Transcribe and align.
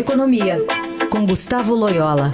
Economia, 0.00 0.56
com 1.12 1.26
Gustavo 1.26 1.74
Loyola. 1.74 2.32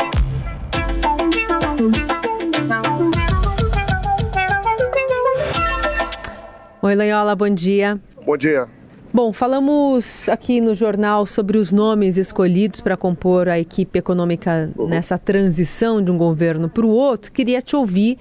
Oi, 6.80 6.94
Loyola, 6.94 7.34
bom 7.34 7.50
dia. 7.50 8.00
Bom 8.24 8.36
dia. 8.36 8.68
Bom, 9.12 9.32
falamos 9.32 10.28
aqui 10.28 10.60
no 10.60 10.76
jornal 10.76 11.26
sobre 11.26 11.58
os 11.58 11.72
nomes 11.72 12.16
escolhidos 12.16 12.80
para 12.80 12.96
compor 12.96 13.48
a 13.48 13.58
equipe 13.58 13.98
econômica 13.98 14.70
uhum. 14.78 14.88
nessa 14.88 15.18
transição 15.18 16.00
de 16.00 16.08
um 16.08 16.16
governo 16.16 16.68
para 16.68 16.86
o 16.86 16.90
outro. 16.90 17.32
Queria 17.32 17.60
te 17.60 17.74
ouvir 17.74 18.16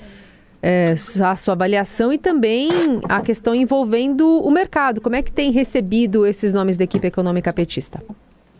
é, 0.59 0.96
a 1.23 1.36
sua 1.36 1.54
avaliação 1.54 2.12
e 2.12 2.18
também 2.18 2.68
a 3.07 3.21
questão 3.21 3.54
envolvendo 3.54 4.27
o 4.27 4.50
mercado. 4.50 5.00
Como 5.00 5.16
é 5.16 5.21
que 5.21 5.32
tem 5.32 5.52
recebido 5.52 6.25
esses 6.25 6.52
nomes 6.52 6.77
da 6.77 6.84
equipe 6.84 7.05
econômica 7.05 7.54
petista? 7.54 8.02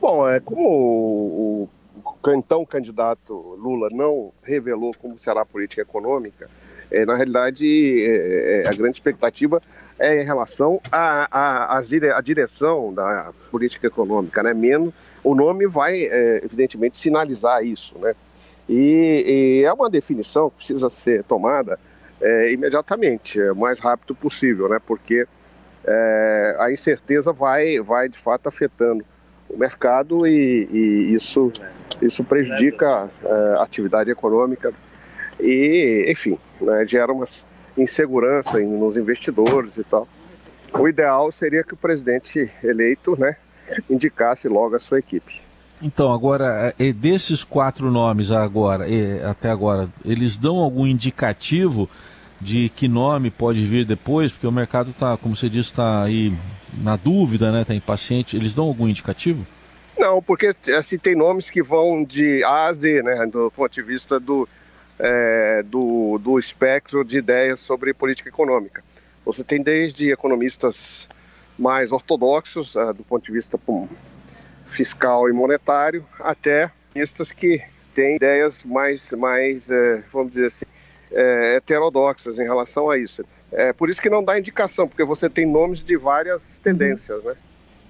Bom, 0.08 0.30
é 0.30 0.40
como 0.40 0.62
o, 0.62 1.70
o 2.04 2.32
então 2.32 2.64
candidato 2.64 3.34
Lula 3.34 3.90
não 3.92 4.32
revelou 4.44 4.94
como 5.02 5.18
será 5.18 5.42
a 5.42 5.46
política 5.48 5.82
econômica, 5.82 6.48
é, 6.92 7.04
na 7.08 7.16
realidade 7.16 7.66
é, 8.08 8.62
é 8.62 8.68
a 8.68 8.74
grande 8.74 8.98
expectativa 8.98 9.60
é 9.98 10.22
em 10.22 10.24
relação 10.24 10.80
à 10.92 11.82
dire, 11.84 12.10
direção 12.22 12.94
da 12.94 13.34
política 13.50 13.88
econômica, 13.88 14.44
né? 14.44 14.54
Menos, 14.54 14.94
o 15.24 15.34
nome 15.34 15.66
vai, 15.66 16.04
é, 16.04 16.40
evidentemente, 16.46 17.00
sinalizar 17.00 17.66
isso, 17.66 17.98
né? 17.98 18.14
E, 18.70 19.62
e, 19.62 19.64
é 19.66 19.74
uma 19.74 19.90
definição 19.90 20.52
que 20.52 20.58
precisa 20.58 20.88
ser 20.88 21.24
tomada 21.24 21.80
é, 22.22 22.54
imediatamente, 22.54 23.42
é, 23.42 23.52
o 23.52 23.56
mais 23.56 23.80
rápido 23.80 24.14
possível, 24.14 24.70
né? 24.70 24.80
Porque 24.86 25.28
a 26.60 26.72
incerteza 26.72 27.32
vai, 27.32 27.80
vai 27.80 28.08
de 28.08 28.18
fato 28.18 28.48
afetando 28.48 29.04
o 29.56 29.60
mercado 29.60 30.28
e, 30.28 30.68
e 30.72 31.14
isso, 31.14 31.52
isso 32.02 32.24
prejudica 32.24 33.10
é, 33.24 33.56
a 33.58 33.64
atividade 33.64 34.12
econômica 34.12 34.74
e, 35.40 36.06
enfim, 36.10 36.38
né, 36.60 36.86
gera 36.86 37.12
uma 37.12 37.26
insegurança 37.78 38.60
nos 38.60 38.98
investidores 38.98 39.78
e 39.78 39.84
tal. 39.84 40.08
O 40.74 40.88
ideal 40.88 41.32
seria 41.32 41.64
que 41.64 41.74
o 41.74 41.78
presidente 41.78 42.52
eleito 42.64 43.18
né, 43.20 43.38
indicasse 43.90 44.48
logo 44.48 44.76
a 44.76 44.80
sua 44.80 45.00
equipe. 45.00 45.42
Então, 45.82 46.12
agora, 46.14 46.74
é, 46.80 46.94
desses 46.94 47.44
quatro 47.44 47.92
nomes 47.92 48.32
agora, 48.32 48.86
até 49.30 49.50
agora, 49.50 49.90
eles 50.06 50.38
dão 50.38 50.58
algum 50.58 50.88
indicativo 50.88 51.90
de 52.40 52.70
que 52.70 52.88
nome 52.88 53.30
pode 53.30 53.66
vir 53.66 53.86
depois? 53.86 54.32
Porque 54.32 54.48
o 54.48 54.52
mercado 54.52 54.92
está, 54.92 55.18
como 55.18 55.36
você 55.36 55.50
disse, 55.50 55.70
está 55.70 56.04
aí 56.04 56.34
na 56.82 56.96
dúvida, 56.96 57.52
né? 57.52 57.62
Está 57.62 57.74
impaciente. 57.74 58.36
Eles 58.36 58.54
dão 58.54 58.66
algum 58.66 58.88
indicativo? 58.88 59.46
Não, 59.98 60.22
porque 60.22 60.54
assim, 60.78 60.98
tem 60.98 61.16
nomes 61.16 61.50
que 61.50 61.64
vão 61.64 62.04
de 62.04 62.44
A 62.44 62.68
a 62.68 62.74
Z, 62.74 63.02
né? 63.04 63.26
Do 63.26 63.52
ponto 63.52 63.72
de 63.72 63.82
vista 63.82 64.20
do, 64.20 64.48
é, 65.00 65.64
do, 65.64 66.18
do 66.18 66.38
espectro 66.38 67.04
de 67.04 67.18
ideias 67.18 67.60
sobre 67.60 67.94
política 67.94 68.30
econômica. 68.30 68.84
Você 69.26 69.44
tem 69.44 69.62
desde 69.62 70.12
economistas 70.12 71.08
mais 71.58 71.92
ortodoxos, 71.92 72.76
uh, 72.76 72.94
do 72.94 73.04
ponto 73.04 73.26
de 73.26 73.32
vista 73.32 73.60
fiscal 74.68 75.30
e 75.30 75.34
monetário, 75.34 76.06
até 76.20 76.70
economistas 76.92 77.32
que 77.32 77.62
têm 77.94 78.18
ideias 78.18 78.64
mais, 78.64 79.12
mais 79.14 79.70
uh, 79.70 80.04
vamos 80.12 80.34
dizer 80.34 80.48
assim, 80.48 80.66
uh, 81.12 81.56
heterodoxas 81.56 82.38
em 82.38 82.44
relação 82.44 82.90
a 82.90 82.98
isso. 82.98 83.24
É 83.58 83.72
por 83.72 83.90
isso 83.90 84.02
que 84.02 84.10
não 84.10 84.22
dá 84.22 84.38
indicação, 84.38 84.86
porque 84.86 85.04
você 85.04 85.30
tem 85.30 85.46
nomes 85.46 85.82
de 85.82 85.96
várias 85.96 86.60
tendências, 86.60 87.24
né? 87.24 87.36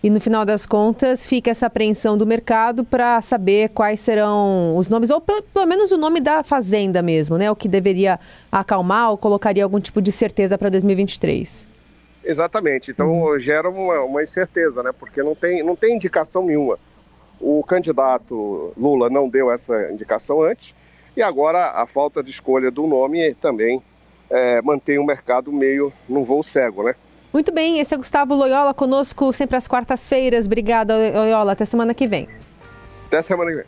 E 0.04 0.10
no 0.12 0.22
final 0.22 0.46
das 0.46 0.68
contas, 0.68 1.26
fica 1.26 1.50
essa 1.50 1.66
apreensão 1.66 2.16
do 2.16 2.28
mercado 2.28 2.86
para 2.86 3.20
saber 3.24 3.70
quais 3.70 4.00
serão 4.00 4.78
os 4.78 4.88
nomes, 4.88 5.10
ou 5.10 5.20
pelo, 5.20 5.42
pelo, 5.42 5.66
menos 5.66 5.92
o 5.92 5.98
nome 5.98 6.22
da 6.22 6.44
fazenda 6.44 7.02
mesmo, 7.02 7.40
né? 7.40 7.50
O 7.50 7.56
que 7.56 7.68
deveria 7.68 8.20
acalmar 8.52 9.10
ou 9.10 9.18
colocaria 9.18 9.64
algum 9.64 9.80
tipo 9.80 10.00
de 10.04 10.12
certeza 10.12 10.56
para 10.56 10.70
2023. 10.70 11.66
Exatamente. 12.24 12.92
Então 12.92 13.12
uhum. 13.12 13.40
gera 13.40 13.68
uma, 13.68 14.02
uma, 14.02 14.22
incerteza, 14.22 14.84
né? 14.84 14.92
Porque 14.92 15.24
não 15.24 15.34
tem, 15.34 15.64
não 15.64 15.76
tem 15.76 15.96
indicação 15.96 16.46
nenhuma. 16.46 16.78
O 17.40 17.64
candidato 17.64 18.72
Lula 18.78 19.10
não 19.10 19.28
deu 19.28 19.52
essa 19.52 19.92
indicação 19.92 20.44
antes, 20.44 20.76
e 21.18 21.24
agora 21.24 21.72
a 21.72 21.88
falta 21.88 22.22
de 22.22 22.30
escolha 22.30 22.70
do 22.70 22.86
nome 22.86 23.34
também 23.42 23.82
é, 24.30 24.62
mantém 24.62 24.98
o 24.98 25.06
mercado 25.06 25.52
meio 25.52 25.92
num 26.08 26.24
voo 26.24 26.44
cego, 26.44 26.84
né? 26.84 26.96
Muito 27.34 27.52
bem, 27.52 27.80
esse 27.80 27.94
é 27.94 27.98
Gustavo 27.98 28.34
Loyola 28.34 28.74
conosco 28.74 29.34
sempre 29.34 29.58
às 29.58 29.68
quartas-feiras. 29.68 30.46
Obrigada, 30.46 30.96
Loyola. 30.96 31.52
Até 31.52 31.66
semana 31.66 31.94
que 31.94 32.08
vem. 32.08 32.30
Até 33.08 33.22
semana 33.22 33.52
que 33.52 33.58
vem. 33.58 33.66